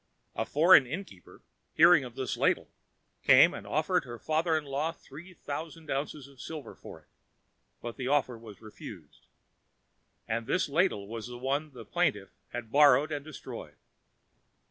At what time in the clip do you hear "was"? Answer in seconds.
8.35-8.61, 11.07-11.27